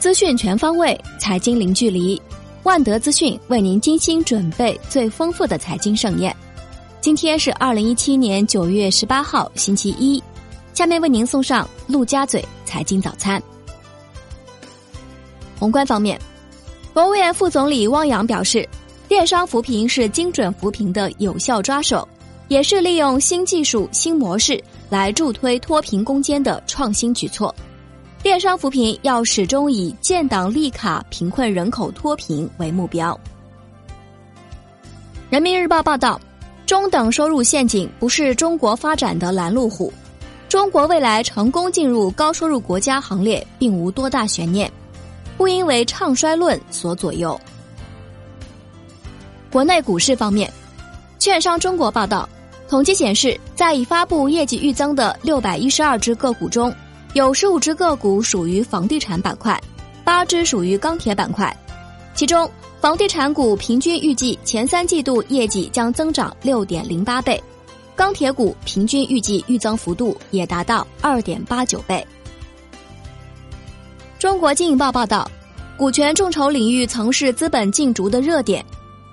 [0.00, 2.20] 资讯全方位，财经零距离。
[2.62, 6.34] 万德资讯为您精心准备最丰富的财经盛宴。
[7.02, 10.20] 今天是二零一七年九月十八号，星期一。
[10.72, 13.42] 下面为您送上陆家嘴财经早餐。
[15.58, 16.18] 宏观方面，
[16.94, 18.66] 国务院副总理汪洋表示，
[19.06, 22.08] 电商扶贫是精准扶贫的有效抓手，
[22.48, 24.58] 也是利用新技术、新模式
[24.88, 27.54] 来助推脱贫攻坚的创新举措。
[28.22, 33.18] 电商扶贫要始终以建档立卡贫困人口脱贫为目标。
[35.30, 36.20] 人民日报报道，
[36.66, 39.90] 中等收入陷阱不是中国发展的拦路虎，
[40.50, 44.70] 中国未来成功进入高收入国家行列并无多大悬念，
[45.38, 47.40] 不因为唱衰论所左右。
[49.50, 50.52] 国内股市方面，
[51.18, 52.28] 券商中国报道，
[52.68, 56.70] 统计显示，在已发布业绩预增的六百一十二只个股中。
[57.12, 59.60] 有十五只个股属于房地产板块，
[60.04, 61.54] 八只属于钢铁板块。
[62.14, 62.48] 其中，
[62.80, 67.42] 房地产股平均预计前三季度业绩将增长六点零八倍，
[67.96, 72.06] 钢铁股平均预计预增幅度也达到二点八九倍。
[74.16, 75.28] 中国经营报报道，
[75.76, 78.64] 股权众筹领域曾是资本竞逐的热点，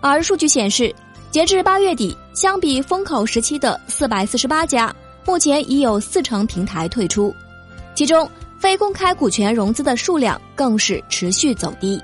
[0.00, 0.92] 而数据显示，
[1.30, 4.92] 截至八月底，相比风口时期的四百四十八家，
[5.24, 7.32] 目前已有四成平台退出。
[7.94, 8.28] 其中，
[8.58, 12.02] 非公开股权融资的数量更是持续走低。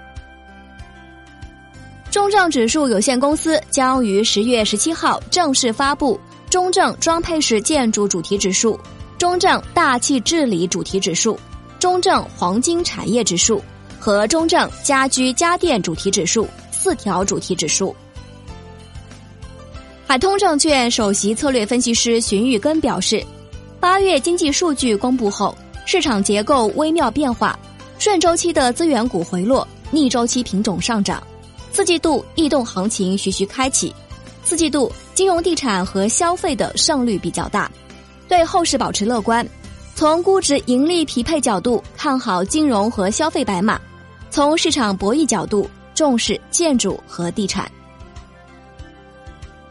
[2.10, 6.18] 中证指数有限公司将于十月十七号正式发布
[6.48, 8.78] 中证装配式建筑主题指数、
[9.16, 11.38] 中证大气治理主题指数、
[11.78, 13.62] 中证黄金产业指数
[13.98, 17.94] 和中证家居家电主题指数四条主题指数。
[20.06, 23.24] 海通证券首席策略分析师荀玉根表示，
[23.78, 25.56] 八月经济数据公布后。
[25.84, 27.58] 市场结构微妙变化，
[27.98, 31.22] 顺周期的资源股回落，逆周期品种上涨。
[31.72, 33.94] 四季度异动行情徐徐开启，
[34.44, 37.70] 四季度金融地产和消费的胜率比较大，
[38.28, 39.46] 对后市保持乐观。
[39.94, 43.80] 从估值盈利匹配角度看好金融和消费白马，
[44.30, 47.70] 从市场博弈角度重视建筑和地产。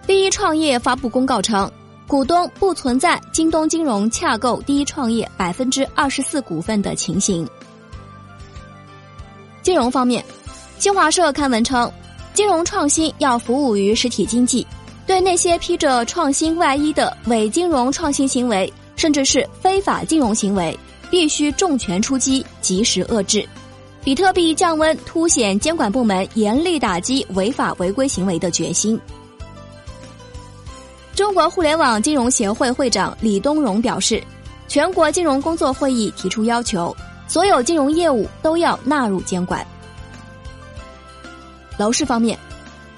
[0.05, 1.71] 第一创业发布公告称。
[2.09, 7.47] 股东不存在京东金融洽购第一创业百分之二十四股份的情形。
[9.61, 10.25] 金融方面，
[10.79, 11.89] 新华社刊文称，
[12.33, 14.65] 金融创新要服务于实体经济，
[15.05, 20.75] 对那些披着创新外衣的伪金融创新行为，甚至是非法金融行为，
[21.11, 23.47] 必须重拳出击，及时遏制。
[24.03, 28.99] 比特币降温凸显监管部门严厉打击违法违规行为的决心。
[31.19, 34.23] 中国互联网金融协会会长李东荣表示，
[34.69, 36.95] 全国金融工作会议提出要求，
[37.27, 39.67] 所有金融业务都要纳入监管。
[41.77, 42.39] 楼市方面，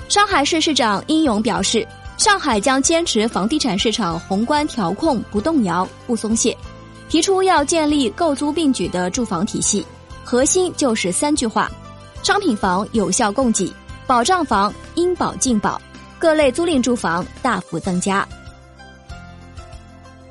[0.08, 1.84] 上海市市长殷勇表示，
[2.16, 6.56] 上海将坚持房地产市场宏观调控不动摇、不松懈，
[7.10, 9.84] 提出要建立购租并举的住房体系，
[10.24, 11.72] 核心就是三句话：
[12.22, 13.74] 商品房有效供给，
[14.06, 15.82] 保障房应保尽保。
[16.22, 18.26] 各类租赁住房大幅增加。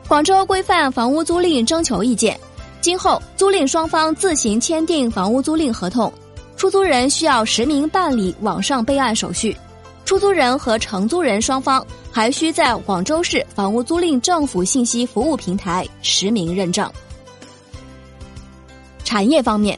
[0.07, 2.39] 广州规范房屋租赁征求意见，
[2.81, 6.13] 今后租赁双方自行签订房屋租赁合同，
[6.57, 9.57] 出租人需要实名办理网上备案手续，
[10.05, 16.89] 出租人和承租人双方还需在广州市房屋租赁政府信息服务平台实名认证。
[19.03, 19.77] 产业方面，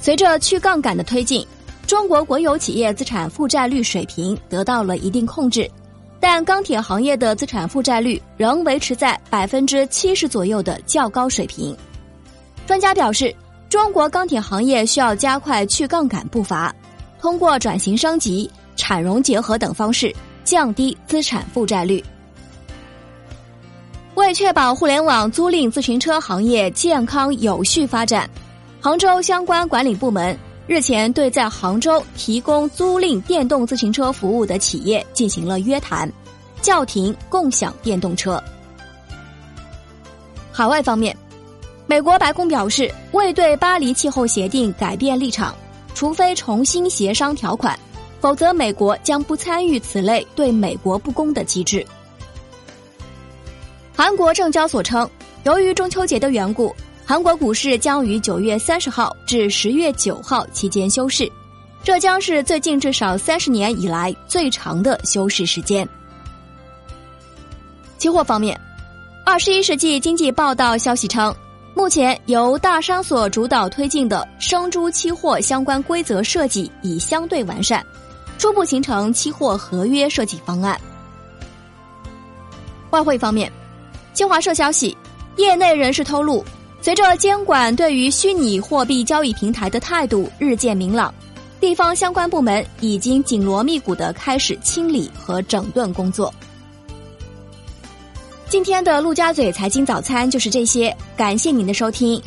[0.00, 1.44] 随着去杠杆的推进。
[1.88, 5.66] 中国国有企业资产负债率水平得到了一定控制，
[6.20, 11.74] 但钢铁行业的资产负债率仍维持在百分之七十左右的较高水平。
[12.66, 13.34] 专家表示，
[13.70, 16.74] 中国钢铁行业需要加快去杠杆步伐，
[17.18, 22.04] 通过转型升级、产融结合等方式降低资产负债率。
[24.14, 28.28] 为确保互联网租赁自行车行业健康有序发展，
[28.78, 30.38] 杭州相关管理部门。
[30.68, 36.12] 日前，对在杭州提供租赁电动自行车服务的企业进行了约谈，
[36.60, 38.40] 叫停共享电动车。
[40.52, 41.16] 海外方面，
[41.86, 45.56] 美国白宫表示未对巴黎气候协定改变立场，
[45.94, 47.76] 除非重新协商条款，
[48.20, 51.82] 否则美国将不参与此类对美国不公的机制。
[53.96, 55.08] 韩国证交所称，
[55.44, 56.76] 由于中秋节的缘故。
[57.08, 61.26] 韩国股市将于九月三十号至十月九号期间休市，
[61.82, 65.88] 这将是最近至少三十年以来最长的休市时间。
[67.96, 68.60] 期货方面，
[69.24, 71.34] 二十一世纪经济报道消息称，
[71.74, 77.82] 目前由大商所主导推进的生猪期货相关规则设计已相对完善，
[78.36, 80.78] 初步形成期货合约设计方案。
[82.90, 83.50] 外汇方面，
[84.12, 84.94] 新华社消息，
[85.38, 86.44] 业内人士透露，
[86.88, 91.12] 随着监管对于虚拟货币交易平台的态度日渐明朗，
[91.60, 96.32] 地方相关部门已经紧锣密鼓的开始清理和整顿工作。
[98.48, 102.18] 今天的陆家嘴财经早餐就是这些，感谢您的收听，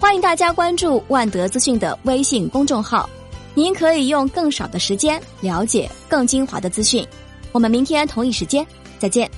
[0.00, 3.06] 欢迎大家关注万德资讯的微信公众号，
[3.52, 7.06] 您可以用更少的时间了解更精华的资讯。
[7.52, 8.66] 我们明天同一时间
[8.98, 9.30] 再见。